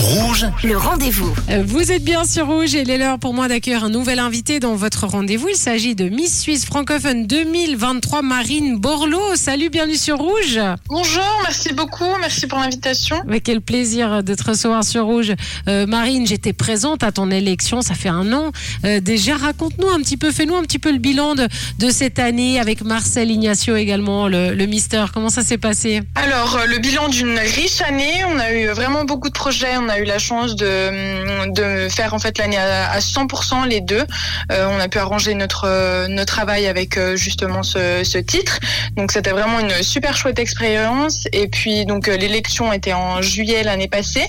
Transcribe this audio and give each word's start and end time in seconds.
Rouge, 0.00 0.46
Le 0.64 0.78
rendez-vous. 0.78 1.30
Euh, 1.50 1.62
Vous 1.66 1.92
êtes 1.92 2.02
bien 2.02 2.24
sur 2.24 2.46
Rouge 2.46 2.74
et 2.74 2.80
il 2.80 2.90
est 2.90 2.96
l'heure 2.96 3.18
pour 3.18 3.34
moi 3.34 3.48
d'accueillir 3.48 3.84
un 3.84 3.90
nouvel 3.90 4.18
invité 4.18 4.58
dans 4.58 4.74
votre 4.74 5.06
rendez-vous. 5.06 5.48
Il 5.50 5.56
s'agit 5.56 5.94
de 5.94 6.08
Miss 6.08 6.40
Suisse 6.40 6.64
francophone 6.64 7.26
2023, 7.26 8.22
Marine 8.22 8.78
Borloo. 8.78 9.36
Salut, 9.36 9.68
bienvenue 9.68 9.96
sur 9.96 10.16
Rouge. 10.16 10.58
Bonjour, 10.88 11.22
merci 11.42 11.74
beaucoup, 11.74 12.06
merci 12.18 12.46
pour 12.46 12.58
l'invitation. 12.60 13.20
Avec 13.28 13.42
quel 13.42 13.60
plaisir 13.60 14.22
de 14.24 14.34
te 14.34 14.42
recevoir 14.44 14.84
sur 14.84 15.04
Rouge. 15.04 15.34
Euh, 15.68 15.86
Marine, 15.86 16.26
j'étais 16.26 16.54
présente 16.54 17.02
à 17.04 17.12
ton 17.12 17.30
élection, 17.30 17.82
ça 17.82 17.92
fait 17.94 18.08
un 18.08 18.32
an. 18.32 18.52
Euh, 18.86 19.00
déjà, 19.00 19.36
raconte-nous 19.36 19.88
un 19.90 19.98
petit 19.98 20.16
peu, 20.16 20.30
fais-nous 20.32 20.56
un 20.56 20.62
petit 20.62 20.78
peu 20.78 20.92
le 20.92 20.98
bilan 20.98 21.34
de, 21.34 21.46
de 21.78 21.90
cette 21.90 22.18
année 22.18 22.58
avec 22.58 22.82
Marcel 22.82 23.30
Ignacio 23.30 23.76
également, 23.76 24.28
le, 24.28 24.54
le 24.54 24.66
Mister. 24.66 25.04
Comment 25.12 25.28
ça 25.28 25.42
s'est 25.42 25.58
passé? 25.58 26.00
Alors, 26.14 26.56
euh, 26.56 26.64
le 26.66 26.78
bilan 26.78 27.08
d'une 27.10 27.38
riche 27.38 27.82
année, 27.82 28.24
on 28.34 28.38
a 28.38 28.50
eu 28.52 28.68
vraiment 28.68 29.04
beaucoup 29.04 29.28
de 29.28 29.34
projets, 29.34 29.76
on 29.76 29.89
a 29.90 29.98
eu 29.98 30.04
la 30.04 30.18
chance 30.18 30.56
de, 30.56 31.50
de 31.52 31.88
faire 31.88 32.14
en 32.14 32.18
fait 32.18 32.38
l'année 32.38 32.56
à, 32.56 32.90
à 32.90 32.98
100% 33.00 33.68
les 33.68 33.80
deux. 33.80 34.04
Euh, 34.50 34.66
on 34.70 34.80
a 34.80 34.88
pu 34.88 34.98
arranger 34.98 35.34
notre, 35.34 35.64
euh, 35.66 36.06
notre 36.08 36.32
travail 36.32 36.66
avec 36.66 36.96
euh, 36.96 37.16
justement 37.16 37.62
ce, 37.62 38.02
ce 38.04 38.18
titre. 38.18 38.58
Donc 38.96 39.12
c'était 39.12 39.30
vraiment 39.30 39.60
une 39.60 39.82
super 39.82 40.16
chouette 40.16 40.38
expérience. 40.38 41.26
Et 41.32 41.48
puis 41.48 41.84
donc 41.84 42.06
l'élection 42.06 42.72
était 42.72 42.92
en 42.92 43.20
juillet 43.20 43.62
l'année 43.62 43.88
passée. 43.88 44.26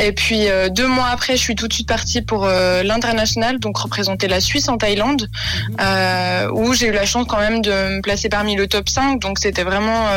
Et 0.00 0.12
puis 0.12 0.48
euh, 0.48 0.68
deux 0.68 0.86
mois 0.86 1.08
après, 1.08 1.36
je 1.36 1.42
suis 1.42 1.54
tout 1.54 1.68
de 1.68 1.72
suite 1.72 1.88
partie 1.88 2.22
pour 2.22 2.44
euh, 2.44 2.82
l'international, 2.82 3.58
donc 3.58 3.76
représenter 3.76 4.28
la 4.28 4.40
Suisse 4.40 4.68
en 4.68 4.78
Thaïlande, 4.78 5.28
euh, 5.80 6.48
où 6.52 6.74
j'ai 6.74 6.88
eu 6.88 6.92
la 6.92 7.06
chance 7.06 7.26
quand 7.28 7.38
même 7.38 7.60
de 7.60 7.70
me 7.70 8.00
placer 8.00 8.28
parmi 8.28 8.56
le 8.56 8.66
top 8.66 8.88
5. 8.88 9.20
Donc 9.20 9.38
c'était 9.38 9.64
vraiment 9.64 10.08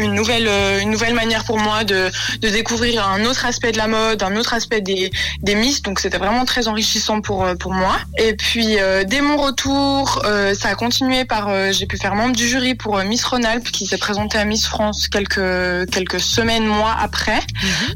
une 0.00 0.14
nouvelle 0.14 0.48
euh, 0.48 0.80
une 0.80 0.90
nouvelle 0.90 1.14
manière 1.14 1.44
pour 1.44 1.58
moi 1.58 1.84
de, 1.84 2.10
de 2.40 2.48
découvrir 2.48 3.06
un 3.06 3.24
autre 3.24 3.44
aspect 3.46 3.72
de 3.72 3.78
la 3.78 3.86
mode, 3.86 4.22
un 4.22 4.36
autre 4.36 4.54
aspect 4.54 4.80
des, 4.80 5.10
des 5.42 5.54
Miss. 5.54 5.82
Donc 5.82 6.00
c'était 6.00 6.18
vraiment 6.18 6.44
très 6.44 6.68
enrichissant 6.68 7.20
pour 7.20 7.44
euh, 7.44 7.54
pour 7.54 7.72
moi. 7.72 7.96
Et 8.18 8.34
puis 8.34 8.78
euh, 8.78 9.04
dès 9.04 9.20
mon 9.20 9.36
retour, 9.36 10.22
euh, 10.24 10.54
ça 10.54 10.68
a 10.70 10.74
continué 10.74 11.24
par 11.24 11.48
euh, 11.48 11.70
j'ai 11.72 11.86
pu 11.86 11.96
faire 11.96 12.14
membre 12.14 12.34
du 12.34 12.48
jury 12.48 12.74
pour 12.74 12.98
euh, 12.98 13.04
Miss 13.04 13.24
Rhône-Alpes 13.24 13.70
qui 13.70 13.86
s'est 13.86 13.98
présentée 13.98 14.38
à 14.38 14.44
Miss 14.44 14.66
France 14.66 15.08
quelques 15.08 15.90
quelques 15.90 16.20
semaines 16.20 16.66
mois 16.66 16.96
après. 17.00 17.40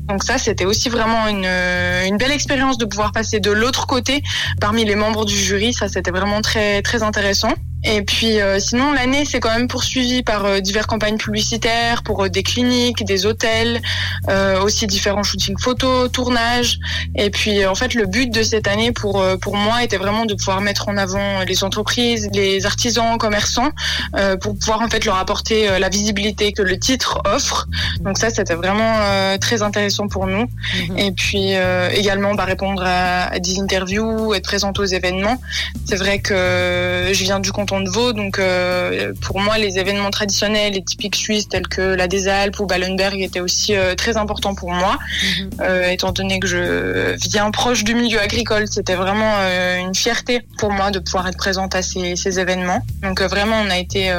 Donc 0.03 0.23
ça 0.25 0.39
c'était 0.39 0.67
aussi 0.67 0.89
vraiment 0.89 1.27
une 1.27 1.47
une 2.07 2.17
belle 2.19 2.33
expérience 2.33 2.79
de 2.79 2.85
pouvoir 2.85 3.13
passer 3.13 3.41
de 3.41 3.51
l'autre 3.51 3.87
côté 3.87 4.23
parmi 4.61 4.85
les 4.85 4.95
membres 4.95 5.25
du 5.25 5.37
jury. 5.37 5.73
Ça 5.73 5.89
c'était 5.89 6.11
vraiment 6.11 6.41
très 6.41 6.83
très 6.83 7.03
intéressant. 7.03 7.53
Et 7.85 8.03
puis 8.03 8.41
euh, 8.41 8.59
sinon 8.59 8.93
l'année 8.93 9.25
s'est 9.25 9.41
quand 9.41 9.51
même 9.51 9.69
poursuivie 9.69 10.23
par 10.23 10.47
euh, 10.47 10.61
diverses 10.61 10.87
campagnes 10.87 11.19
publicitaires 11.19 12.03
pour 12.03 12.25
euh, 12.25 12.29
des 12.29 12.43
cliniques, 12.43 13.05
des 13.05 13.27
hôtels, 13.27 13.83
euh, 14.29 14.61
aussi 14.63 14.87
différents 14.87 15.23
shootings 15.23 15.59
photos, 15.59 16.11
tournages. 16.11 16.79
Et 17.15 17.31
puis 17.31 17.67
en 17.67 17.75
fait 17.75 17.95
le 17.95 18.07
but 18.07 18.31
de 18.31 18.43
cette 18.43 18.69
année 18.69 18.91
pour 18.91 19.21
euh, 19.21 19.37
pour 19.37 19.57
moi 19.57 19.85
était 19.85 19.99
vraiment 19.99 20.25
de 20.25 20.35
pouvoir 20.35 20.63
mettre 20.63 20.89
en 20.89 20.97
avant 20.97 21.41
les 21.41 21.63
entreprises, 21.63 22.29
les 22.33 22.65
artisans, 22.65 23.19
commerçants, 23.19 23.71
euh, 24.17 24.37
pour 24.37 24.59
pouvoir 24.59 24.81
en 24.81 24.89
fait 24.89 25.05
leur 25.05 25.17
apporter 25.17 25.69
euh, 25.69 25.79
la 25.79 25.91
visibilité 25.91 26.53
que 26.53 26.63
le 26.63 26.79
titre 26.79 27.21
offre. 27.27 27.67
Donc 28.01 28.17
ça 28.17 28.31
c'était 28.31 28.55
vraiment 28.55 28.97
euh, 29.01 29.37
très 29.37 29.63
intéressant 29.63 30.09
pour 30.09 30.27
nous. 30.27 30.47
Et 30.97 31.13
puis 31.13 31.55
euh, 31.55 31.91
également 31.91 32.35
bah, 32.35 32.45
répondre 32.45 32.83
à, 32.85 33.25
à 33.25 33.39
des 33.39 33.59
interviews, 33.59 34.33
être 34.33 34.45
présente 34.45 34.79
aux 34.79 34.85
événements. 34.85 35.39
C'est 35.87 35.97
vrai 35.97 36.21
que 36.21 37.11
je 37.13 37.23
viens 37.25 37.41
du 37.41 37.53
canton 37.53 37.74
de 37.81 37.91
Vaud, 37.91 38.13
donc 38.13 38.39
euh, 38.39 39.13
pour 39.21 39.41
moi 39.41 39.59
les 39.59 39.79
événements 39.79 40.11
traditionnels 40.11 40.77
et 40.77 40.83
typiques 40.83 41.17
suisses 41.17 41.49
tels 41.49 41.69
que 41.69 41.83
la 41.83 42.09
des 42.09 42.29
Alpes 42.29 42.59
ou 42.61 42.67
Ballenberg 42.67 43.21
étaient 43.21 43.41
aussi 43.41 43.75
euh, 43.75 43.95
très 43.95 44.17
importants 44.17 44.55
pour 44.55 44.73
moi, 44.73 44.99
Euh, 45.61 45.89
étant 45.89 46.13
donné 46.13 46.41
que 46.41 46.47
je 46.47 47.17
viens 47.31 47.51
proche 47.51 47.85
du 47.85 47.95
milieu 47.95 48.21
agricole. 48.21 48.67
C'était 48.69 48.95
vraiment 48.95 49.35
une 49.79 49.95
fierté 49.95 50.43
pour 50.59 50.71
moi 50.71 50.91
de 50.91 50.99
pouvoir 50.99 51.29
être 51.29 51.37
présente 51.37 51.75
à 51.75 51.83
ces, 51.83 52.17
ces 52.17 52.39
événements. 52.39 52.83
Donc 53.03 53.21
vraiment 53.23 53.57
on 53.65 53.71
a 53.71 53.79
été, 53.79 54.13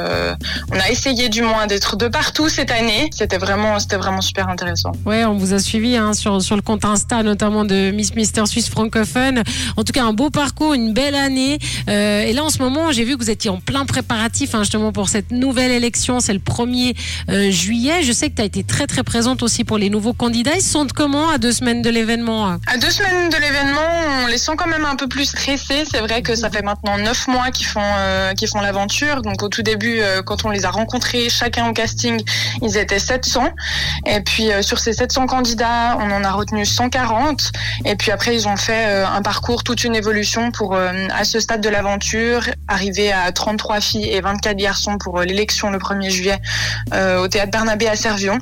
on 0.72 0.78
a 0.78 0.88
essayé 0.90 1.28
du 1.28 1.42
moins 1.42 1.66
d'être 1.66 1.96
de 1.96 2.08
partout 2.08 2.48
cette 2.48 2.70
année. 2.70 3.10
C'était 3.12 3.38
vraiment, 3.38 3.78
c'était 3.78 3.96
vraiment 3.96 4.20
super 4.20 4.48
intéressant. 4.48 4.92
Ouais, 5.04 5.24
on 5.24 5.34
vous 5.34 5.52
a 5.54 5.58
suivi 5.58 5.96
hein, 5.96 6.12
sur, 6.14 6.40
sur 6.42 6.56
le 6.56 6.62
compte 6.62 6.84
Insta, 6.84 7.22
notamment 7.22 7.64
de 7.64 7.90
Miss 7.90 8.14
Mister 8.14 8.46
Suisse 8.46 8.68
francophone. 8.68 9.42
En 9.76 9.84
tout 9.84 9.92
cas, 9.92 10.04
un 10.04 10.12
beau 10.12 10.30
parcours, 10.30 10.74
une 10.74 10.92
belle 10.92 11.14
année. 11.14 11.58
Et 11.86 12.32
là, 12.32 12.44
en 12.44 12.50
ce 12.50 12.58
moment, 12.58 12.92
j'ai 12.92 13.04
vu 13.04 13.16
que 13.16 13.22
vous 13.22 13.30
étiez 13.30 13.45
en 13.48 13.58
plein 13.58 13.84
préparatif 13.86 14.54
hein, 14.54 14.60
justement 14.60 14.92
pour 14.92 15.08
cette 15.08 15.30
nouvelle 15.30 15.70
élection. 15.70 16.20
C'est 16.20 16.32
le 16.32 16.38
1er 16.38 16.96
euh, 17.28 17.50
juillet. 17.50 18.02
Je 18.02 18.12
sais 18.12 18.30
que 18.30 18.36
tu 18.36 18.42
as 18.42 18.44
été 18.44 18.64
très 18.64 18.86
très 18.86 19.02
présente 19.02 19.42
aussi 19.42 19.64
pour 19.64 19.78
les 19.78 19.90
nouveaux 19.90 20.12
candidats. 20.12 20.54
Ils 20.54 20.62
se 20.62 20.70
sentent 20.70 20.92
comment 20.92 21.28
à 21.28 21.38
deux 21.38 21.52
semaines 21.52 21.82
de 21.82 21.90
l'événement 21.90 22.48
hein? 22.48 22.60
À 22.66 22.78
deux 22.78 22.90
semaines 22.90 23.28
de 23.28 23.36
l'événement, 23.36 24.24
on 24.24 24.26
les 24.26 24.38
sent 24.38 24.52
quand 24.56 24.68
même 24.68 24.84
un 24.84 24.96
peu 24.96 25.08
plus 25.08 25.26
stressés. 25.26 25.84
C'est 25.90 26.00
vrai 26.00 26.22
que 26.22 26.34
ça 26.34 26.50
fait 26.50 26.62
maintenant 26.62 26.98
neuf 26.98 27.28
mois 27.28 27.50
qu'ils 27.50 27.66
font 27.66 27.80
euh, 27.82 28.34
qu'ils 28.34 28.48
font 28.48 28.60
l'aventure. 28.60 29.22
Donc 29.22 29.42
au 29.42 29.48
tout 29.48 29.62
début, 29.62 30.00
euh, 30.00 30.22
quand 30.22 30.44
on 30.44 30.50
les 30.50 30.64
a 30.64 30.70
rencontrés, 30.70 31.28
chacun 31.28 31.68
au 31.68 31.72
casting, 31.72 32.22
ils 32.62 32.76
étaient 32.76 32.98
700. 32.98 33.50
Et 34.06 34.20
puis 34.20 34.48
sur 34.60 34.78
ces 34.78 34.92
700 34.92 35.26
candidats, 35.26 35.98
on 36.00 36.10
en 36.10 36.24
a 36.24 36.30
retenu 36.30 36.64
140. 36.64 37.52
Et 37.84 37.96
puis 37.96 38.10
après, 38.10 38.34
ils 38.34 38.48
ont 38.48 38.56
fait 38.56 38.84
un 38.84 39.22
parcours, 39.22 39.64
toute 39.64 39.84
une 39.84 39.94
évolution 39.94 40.50
pour 40.50 40.76
à 40.76 41.24
ce 41.24 41.40
stade 41.40 41.60
de 41.60 41.68
l'aventure 41.68 42.42
arriver 42.68 43.12
à 43.12 43.32
33 43.36 43.80
filles 43.80 44.10
et 44.10 44.20
24 44.20 44.56
garçons 44.56 44.98
pour 44.98 45.20
euh, 45.20 45.24
l'élection 45.24 45.70
le 45.70 45.78
1er 45.78 46.10
juillet 46.10 46.38
euh, 46.92 47.22
au 47.22 47.28
théâtre 47.28 47.52
Bernabé 47.52 47.86
à 47.86 47.94
Servion. 47.94 48.38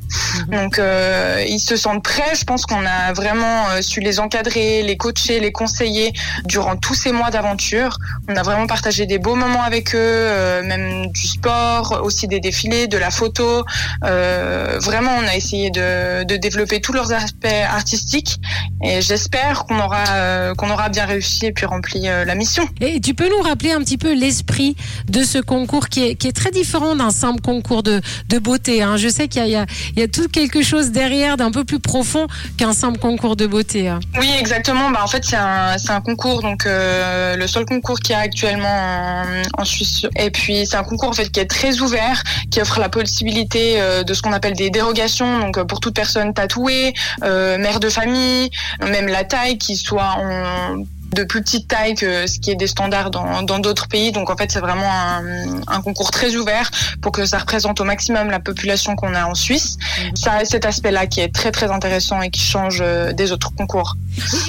Donc 0.49 0.79
euh, 0.79 1.45
ils 1.47 1.61
se 1.61 1.77
sentent 1.77 2.03
prêts. 2.03 2.35
Je 2.35 2.45
pense 2.45 2.65
qu'on 2.65 2.85
a 2.87 3.13
vraiment 3.13 3.69
euh, 3.69 3.83
su 3.83 4.01
les 4.01 4.21
encadrer, 4.21 4.83
les 4.83 4.97
coacher, 4.97 5.41
les 5.41 5.53
conseiller 5.53 6.13
durant 6.45 6.77
tous 6.77 6.95
ces 6.95 7.13
mois 7.13 7.31
d'aventure. 7.31 7.99
On 8.29 8.37
a 8.37 8.43
vraiment 8.43 8.67
partagé 8.67 9.07
des 9.07 9.19
beaux 9.19 9.35
moments 9.35 9.63
avec 9.63 9.95
eux, 9.95 9.99
euh, 9.99 10.63
même 10.63 11.07
du 11.07 11.27
sport, 11.27 12.01
aussi 12.03 12.29
des 12.29 12.41
défilés, 12.41 12.87
de 12.87 12.99
la 12.99 13.11
photo. 13.11 13.65
Euh, 14.05 14.79
vraiment, 14.81 15.13
on 15.19 15.27
a 15.27 15.35
essayé 15.35 15.71
de, 15.71 16.25
de 16.25 16.37
développer 16.37 16.81
tous 16.81 16.93
leurs 16.93 17.13
aspects 17.13 17.47
artistiques 17.69 18.41
et 18.83 19.01
j'espère 19.01 19.65
qu'on 19.65 19.79
aura 19.79 20.05
euh, 20.11 20.55
qu'on 20.55 20.71
aura 20.71 20.89
bien 20.89 21.07
réussi 21.07 21.47
et 21.47 21.53
puis 21.53 21.67
rempli 21.67 22.03
la 22.03 22.35
mission. 22.35 22.69
Et 22.81 23.01
tu 23.01 23.15
peux 23.15 23.29
nous 23.29 23.43
rappeler 23.43 23.73
un 23.73 23.81
petit 23.81 23.99
peu 23.99 24.15
l'esprit 24.15 24.77
de 25.09 25.23
ce 25.23 25.39
concours 25.39 25.89
qui 25.89 26.03
est, 26.03 26.35
très 26.35 26.51
différent 26.51 26.97
d'un 26.97 27.11
simple 27.11 27.41
concours 27.41 27.83
de, 27.83 28.01
beauté. 28.39 28.83
Hein. 28.83 28.97
Je 28.97 29.09
sais 29.09 29.29
qu'il 29.29 29.47
y 29.47 29.57
a, 29.57 30.09
tout 30.09 30.29
quelque 30.29 30.63
chose 30.63 30.91
derrière 30.91 31.37
d'un 31.37 31.51
peu 31.51 31.65
plus 31.65 31.81
profond 31.81 32.27
qu'un 32.57 32.73
simple 32.73 32.99
concours 32.99 33.37
de 33.37 33.47
beauté. 33.47 33.89
hein. 33.89 34.01
Oui, 34.19 34.31
exactement. 34.39 34.91
Bah, 34.91 35.01
en 35.03 35.07
fait, 35.07 35.25
c'est 35.25 35.37
un, 35.37 36.01
concours, 36.01 36.43
donc 36.43 36.67
euh, 36.67 37.37
le 37.37 37.47
seul 37.47 37.65
concours 37.65 37.99
qu'il 38.01 38.13
y 38.13 38.15
a 38.15 38.21
actuellement 38.21 39.23
en, 39.57 39.65
Suisse. 39.65 40.07
Et 40.17 40.31
puis, 40.31 40.67
c'est 40.67 40.77
un 40.77 40.85
concours 40.85 41.09
en 41.09 41.13
fait 41.13 41.31
qui 41.31 41.41
est 41.41 41.47
très 41.47 41.81
ouvert, 41.81 42.23
qui 42.51 42.61
offre 42.61 42.81
la 42.81 42.89
possibilité 42.89 43.81
euh, 43.81 44.03
de 44.03 44.13
ce 44.13 44.23
qu'on 44.23 44.33
appelle 44.33 44.55
des 44.55 44.71
dérogations, 44.71 45.41
donc 45.41 45.63
pour 45.65 45.81
toute 45.81 45.95
personne 45.95 46.35
tatouée, 46.35 46.95
euh, 47.23 47.57
mère 47.59 47.81
de 47.81 47.89
famille, 47.89 48.51
même 48.83 49.07
la 49.07 49.25
taille 49.25 49.59
qui 49.59 49.77
soit 49.77 50.17
en 50.19 50.85
de 51.15 51.25
plus 51.25 51.41
petite 51.43 51.69
taille 51.69 51.95
que 51.95 52.27
ce 52.27 52.39
qui 52.39 52.51
est 52.51 52.57
des 52.57 52.67
standards 52.67 53.11
dans 53.11 53.43
dans 53.43 53.59
d'autres 53.59 53.89
pays. 53.89 54.13
Donc 54.13 54.31
en 54.31 54.37
fait, 54.37 54.51
c'est 54.53 54.61
vraiment 54.61 54.91
un, 54.91 55.63
un 55.67 55.81
concours 55.81 56.11
très 56.11 56.35
ouvert 56.37 56.71
pour 57.01 57.13
que 57.13 57.25
ça 57.25 57.39
représente 57.39 57.81
au 57.81 57.85
maximum 57.85 58.31
la 58.31 58.41
population 58.41 58.97
qu'on 58.97 59.15
a 59.15 59.25
en 59.25 59.35
Suisse. 59.35 59.77
Ça 60.15 60.35
a 60.35 60.45
cet 60.45 60.65
aspect-là 60.67 61.07
qui 61.07 61.21
est 61.21 61.33
très 61.33 61.51
très 61.51 61.71
intéressant 61.71 62.21
et 62.23 62.31
qui 62.31 62.41
change 62.41 62.79
euh, 62.81 63.13
des 63.13 63.33
autres 63.33 63.53
concours. 63.55 63.97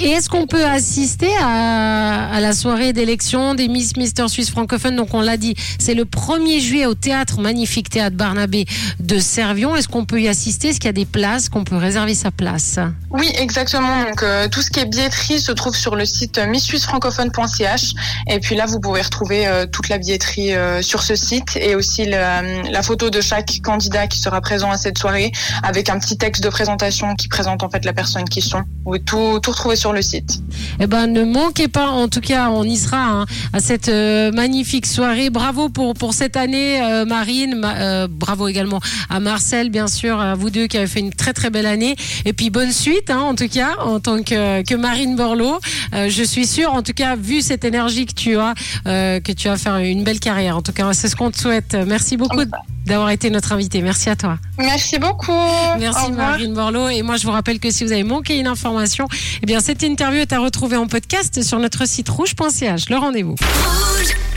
Et 0.00 0.10
est-ce 0.10 0.28
qu'on 0.28 0.46
peut 0.46 0.64
assister 0.64 1.30
à, 1.40 2.28
à 2.28 2.40
la 2.40 2.52
soirée 2.52 2.92
d'élection 2.92 3.54
des 3.54 3.68
Miss 3.68 3.96
Mister 3.96 4.28
Suisse 4.28 4.50
francophone 4.50 4.96
Donc 4.96 5.14
on 5.14 5.20
l'a 5.20 5.36
dit, 5.36 5.54
c'est 5.78 5.94
le 5.94 6.04
1er 6.04 6.60
juillet 6.60 6.86
au 6.86 6.94
théâtre, 6.94 7.40
magnifique 7.40 7.90
théâtre 7.90 8.16
Barnabé 8.16 8.66
de 9.00 9.18
Servion. 9.18 9.74
Est-ce 9.76 9.88
qu'on 9.88 10.04
peut 10.04 10.20
y 10.20 10.28
assister? 10.28 10.68
Est-ce 10.68 10.80
qu'il 10.80 10.88
y 10.88 10.90
a 10.90 10.92
des 10.92 11.06
places 11.06 11.48
qu'on 11.48 11.64
peut 11.64 11.76
réserver 11.76 12.14
sa 12.14 12.30
place? 12.30 12.78
Oui, 13.10 13.30
exactement. 13.38 14.04
Donc 14.04 14.22
euh, 14.22 14.48
tout 14.48 14.62
ce 14.62 14.70
qui 14.70 14.80
est 14.80 14.86
billetterie 14.86 15.40
se 15.40 15.52
trouve 15.52 15.76
sur 15.76 15.96
le 15.96 16.04
site 16.04 16.38
euh, 16.38 16.46
misssuissefrancophone.ch 16.56 17.92
et 18.28 18.40
puis 18.40 18.56
là 18.56 18.66
vous 18.66 18.80
pouvez 18.80 19.02
retrouver 19.02 19.46
euh, 19.46 19.66
toute 19.66 19.88
la 19.88 19.98
billetterie 19.98 20.54
euh, 20.54 20.82
sur 20.82 21.02
ce 21.02 21.14
site 21.14 21.56
et 21.56 21.74
aussi 21.74 22.06
la, 22.06 22.42
la 22.42 22.82
photo 22.82 23.10
de 23.10 23.20
chaque 23.20 23.60
candidat 23.62 24.06
qui 24.06 24.18
sera 24.18 24.40
présent 24.40 24.70
à 24.70 24.76
cette 24.76 24.98
soirée 24.98 25.32
avec 25.62 25.88
un 25.88 25.98
petit 25.98 26.16
texte 26.16 26.42
de 26.42 26.48
présentation 26.48 27.14
qui 27.14 27.28
présente 27.28 27.62
en 27.62 27.70
fait 27.70 27.84
la 27.84 27.92
personne 27.92 28.24
qui 28.24 28.40
sont. 28.42 28.58
Vous 28.58 28.92
pouvez 28.92 29.00
tout, 29.00 29.40
tout 29.42 29.50
retrouver 29.50 29.76
sur 29.76 29.92
le 29.92 30.02
site. 30.02 30.40
Eh 30.80 30.86
ben, 30.86 31.06
ne 31.06 31.24
manquez 31.24 31.68
pas. 31.68 31.88
En 31.88 32.08
tout 32.08 32.20
cas, 32.20 32.48
on 32.50 32.64
y 32.64 32.76
sera 32.76 32.98
hein, 33.02 33.26
à 33.52 33.60
cette 33.60 33.88
euh, 33.88 34.30
magnifique 34.32 34.86
soirée. 34.86 35.30
Bravo 35.30 35.68
pour 35.68 35.94
pour 35.94 36.14
cette 36.14 36.36
année, 36.36 36.80
euh, 36.82 37.04
Marine. 37.04 37.56
Ma- 37.56 37.76
euh, 37.76 38.08
bravo 38.08 38.48
également 38.48 38.80
à 39.10 39.18
Marcel, 39.20 39.70
bien 39.70 39.88
sûr, 39.88 40.20
à 40.20 40.34
vous 40.34 40.50
deux 40.50 40.66
qui 40.66 40.76
avez 40.76 40.86
fait 40.86 41.00
une 41.00 41.12
très 41.12 41.32
très 41.32 41.50
belle 41.50 41.66
année. 41.66 41.96
Et 42.24 42.32
puis 42.32 42.50
bonne 42.50 42.72
suite, 42.72 43.10
hein, 43.10 43.20
en 43.20 43.34
tout 43.34 43.48
cas, 43.48 43.76
en 43.84 43.98
tant 44.00 44.22
que 44.22 44.62
que 44.62 44.74
Marine 44.74 45.16
Borloo. 45.16 45.58
Euh, 45.94 46.08
je 46.08 46.22
suis 46.22 46.45
sûre, 46.46 46.72
en 46.72 46.82
tout 46.82 46.92
cas, 46.92 47.16
vu 47.16 47.40
cette 47.40 47.64
énergie 47.64 48.06
que 48.06 48.14
tu 48.14 48.36
as, 48.38 48.54
euh, 48.86 49.20
que 49.20 49.32
tu 49.32 49.48
vas 49.48 49.56
faire 49.56 49.76
une 49.76 50.04
belle 50.04 50.20
carrière. 50.20 50.56
En 50.56 50.62
tout 50.62 50.72
cas, 50.72 50.92
c'est 50.94 51.08
ce 51.08 51.16
qu'on 51.16 51.30
te 51.30 51.38
souhaite. 51.38 51.76
Merci 51.86 52.16
beaucoup. 52.16 52.40
d'avoir 52.86 53.10
été 53.10 53.30
notre 53.30 53.52
invitée. 53.52 53.82
Merci 53.82 54.08
à 54.10 54.16
toi. 54.16 54.38
Merci 54.58 54.98
beaucoup. 54.98 55.32
Merci 55.78 56.12
Marine 56.12 56.54
Borloo. 56.54 56.88
Et 56.88 57.02
moi, 57.02 57.16
je 57.16 57.26
vous 57.26 57.32
rappelle 57.32 57.58
que 57.58 57.70
si 57.70 57.84
vous 57.84 57.90
avez 57.90 58.04
manqué 58.04 58.38
une 58.38 58.46
information, 58.46 59.08
eh 59.42 59.46
bien, 59.46 59.58
cette 59.58 59.82
interview 59.82 60.20
est 60.20 60.32
à 60.32 60.38
retrouver 60.38 60.76
en 60.76 60.86
podcast 60.86 61.42
sur 61.42 61.58
notre 61.58 61.86
site 61.86 62.08
rouge.ch. 62.08 62.88
Le 62.88 62.96
rendez-vous. 62.96 63.34
Rouge. 63.34 64.35